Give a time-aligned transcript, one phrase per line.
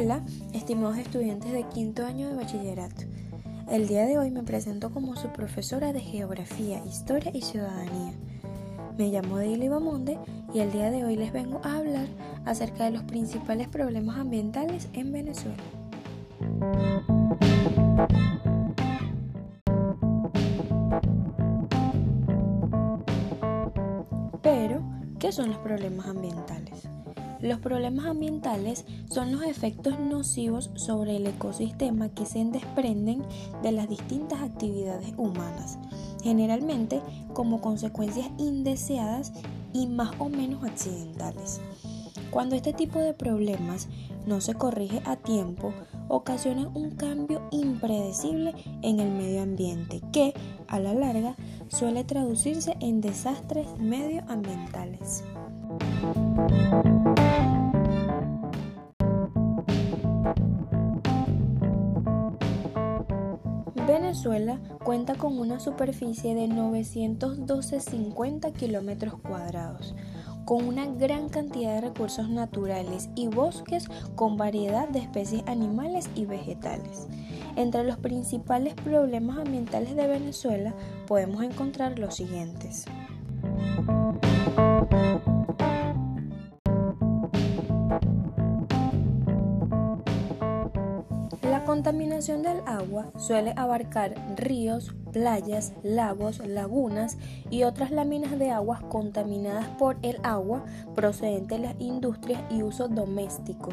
[0.00, 3.02] Hola, estimados estudiantes de quinto año de bachillerato.
[3.68, 8.12] El día de hoy me presento como su profesora de Geografía, Historia y Ciudadanía.
[8.96, 10.16] Me llamo Deila Bamonde
[10.54, 12.06] y el día de hoy les vengo a hablar
[12.44, 15.56] acerca de los principales problemas ambientales en Venezuela.
[24.42, 24.80] Pero,
[25.18, 26.88] ¿qué son los problemas ambientales?
[27.40, 33.22] Los problemas ambientales son los efectos nocivos sobre el ecosistema que se desprenden
[33.62, 35.78] de las distintas actividades humanas,
[36.22, 37.00] generalmente
[37.34, 39.32] como consecuencias indeseadas
[39.72, 41.60] y más o menos accidentales.
[42.30, 43.88] Cuando este tipo de problemas
[44.26, 45.72] no se corrige a tiempo,
[46.08, 50.34] ocasionan un cambio impredecible en el medio ambiente que,
[50.66, 51.36] a la larga,
[51.68, 55.24] suele traducirse en desastres medioambientales.
[64.08, 69.94] Venezuela cuenta con una superficie de 912,50 kilómetros cuadrados,
[70.46, 76.24] con una gran cantidad de recursos naturales y bosques con variedad de especies animales y
[76.24, 77.06] vegetales.
[77.56, 80.72] Entre los principales problemas ambientales de Venezuela
[81.06, 82.86] podemos encontrar los siguientes.
[91.68, 97.18] Contaminación del agua suele abarcar ríos, playas, lagos, lagunas
[97.50, 102.88] y otras láminas de aguas contaminadas por el agua procedente de las industrias y uso
[102.88, 103.68] doméstico,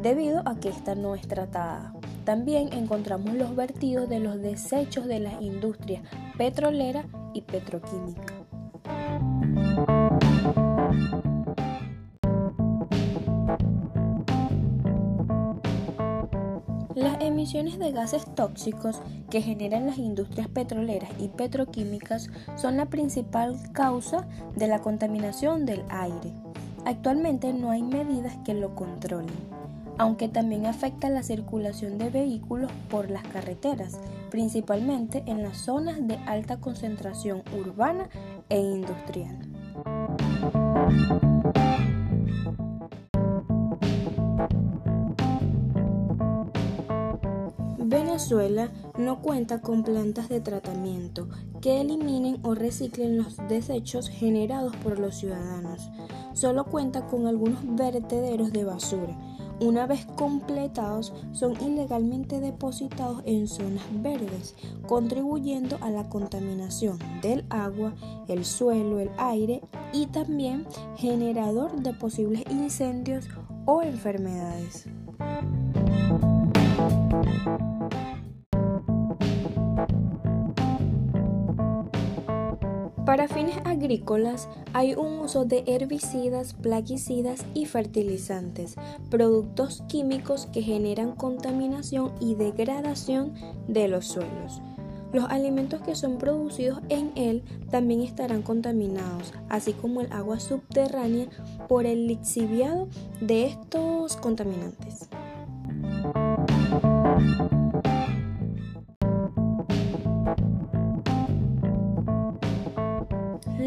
[0.00, 1.92] debido a que ésta no es tratada.
[2.24, 6.04] También encontramos los vertidos de los desechos de las industrias
[6.38, 7.04] petrolera
[7.34, 8.32] y petroquímica.
[17.48, 19.00] Emisiones de gases tóxicos
[19.30, 25.82] que generan las industrias petroleras y petroquímicas son la principal causa de la contaminación del
[25.88, 26.34] aire.
[26.84, 29.34] Actualmente no hay medidas que lo controlen,
[29.96, 33.98] aunque también afecta la circulación de vehículos por las carreteras,
[34.30, 38.10] principalmente en las zonas de alta concentración urbana
[38.50, 39.38] e industrial.
[47.88, 51.26] Venezuela no cuenta con plantas de tratamiento
[51.62, 55.88] que eliminen o reciclen los desechos generados por los ciudadanos.
[56.34, 59.16] Solo cuenta con algunos vertederos de basura.
[59.60, 64.54] Una vez completados, son ilegalmente depositados en zonas verdes,
[64.86, 67.94] contribuyendo a la contaminación del agua,
[68.28, 69.62] el suelo, el aire
[69.94, 70.66] y también
[70.96, 73.28] generador de posibles incendios
[73.64, 74.84] o enfermedades.
[83.08, 88.76] Para fines agrícolas hay un uso de herbicidas, plaguicidas y fertilizantes,
[89.08, 93.32] productos químicos que generan contaminación y degradación
[93.66, 94.60] de los suelos.
[95.14, 101.28] Los alimentos que son producidos en él también estarán contaminados, así como el agua subterránea
[101.66, 102.88] por el lixiviado
[103.22, 105.08] de estos contaminantes.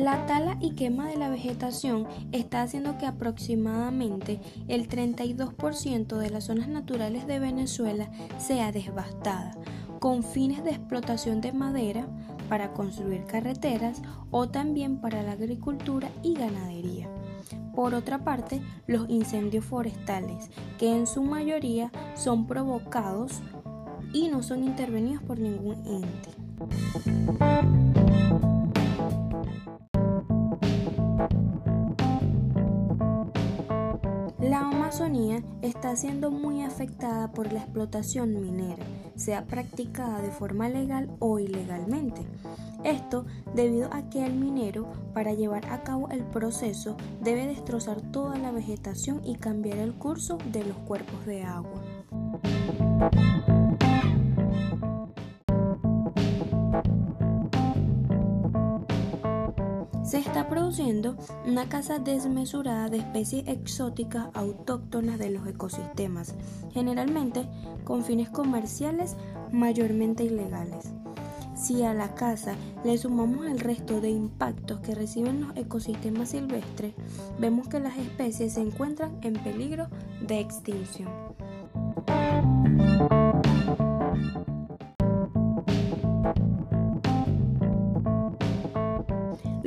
[0.02, 6.46] La tala y quema de la vegetación está haciendo que aproximadamente el 32% de las
[6.46, 9.52] zonas naturales de Venezuela sea devastada,
[10.00, 12.08] con fines de explotación de madera
[12.50, 14.02] para construir carreteras
[14.32, 17.08] o también para la agricultura y ganadería.
[17.76, 23.44] Por otra parte, los incendios forestales, que en su mayoría son provocados
[24.14, 27.41] y no son intervenidos por ningún ente.
[35.96, 38.84] Siendo muy afectada por la explotación minera,
[39.16, 42.22] sea practicada de forma legal o ilegalmente.
[42.84, 48.38] Esto debido a que el minero, para llevar a cabo el proceso, debe destrozar toda
[48.38, 51.82] la vegetación y cambiar el curso de los cuerpos de agua.
[60.52, 61.16] Produciendo
[61.48, 66.36] una caza desmesurada de especies exóticas autóctonas de los ecosistemas,
[66.74, 67.48] generalmente
[67.86, 69.16] con fines comerciales
[69.54, 70.92] mayormente ilegales.
[71.56, 76.96] Si a la caza le sumamos el resto de impactos que reciben los ecosistemas silvestres,
[77.40, 79.88] vemos que las especies se encuentran en peligro
[80.28, 81.31] de extinción.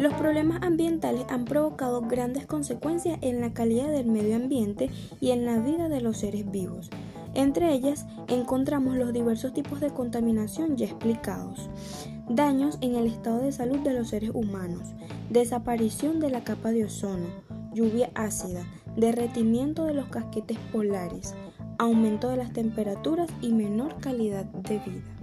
[0.04, 5.46] Los problemas ambientales han provocado grandes consecuencias en la calidad del medio ambiente y en
[5.46, 6.90] la vida de los seres vivos.
[7.32, 11.70] Entre ellas encontramos los diversos tipos de contaminación ya explicados,
[12.28, 14.92] daños en el estado de salud de los seres humanos,
[15.30, 17.28] desaparición de la capa de ozono,
[17.72, 18.66] lluvia ácida,
[18.96, 21.34] derretimiento de los casquetes polares,
[21.78, 25.14] aumento de las temperaturas y menor calidad de vida.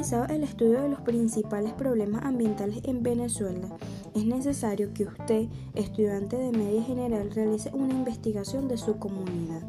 [0.00, 3.68] Realizado el estudio de los principales problemas ambientales en Venezuela,
[4.14, 9.62] es necesario que usted, estudiante de media general, realice una investigación de su comunidad,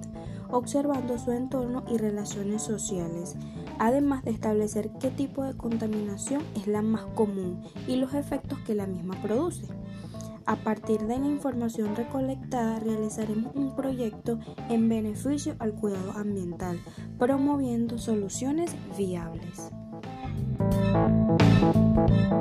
[0.49, 3.35] observando su entorno y relaciones sociales,
[3.77, 8.73] además de establecer qué tipo de contaminación es la más común y los efectos que
[8.73, 9.67] la misma produce.
[10.45, 14.39] A partir de la información recolectada realizaremos un proyecto
[14.69, 16.79] en beneficio al cuidado ambiental,
[17.19, 19.71] promoviendo soluciones viables.
[21.61, 22.40] Thank you.